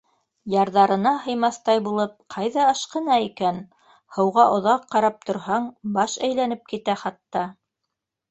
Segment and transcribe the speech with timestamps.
[0.51, 3.59] Ярҙарына һыймаҫтай булып ҡайҙа ашҡына икән?
[4.17, 5.67] Һыуға оҙаҡ ҡарап торһаң,
[5.99, 7.45] баш әйләнеп китә хатта.